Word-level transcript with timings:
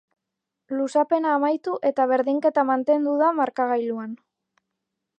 Luzapena 0.77 1.33
amaitu 1.41 1.75
eta 1.91 2.07
berdinketa 2.13 2.65
mantendu 2.73 3.17
da 3.23 3.31
markagailuan. 3.43 4.21